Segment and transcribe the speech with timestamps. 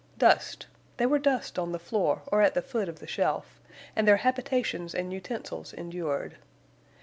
[0.17, 0.65] Dust!
[0.97, 3.61] They were dust on the floor or at the foot of the shelf,
[3.95, 6.37] and their habitations and utensils endured.